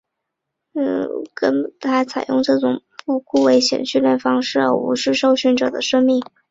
[0.73, 6.23] 基洛沃格对抗迪根并指责他采用这种不顾危险的训练方式而无视受训者的生命。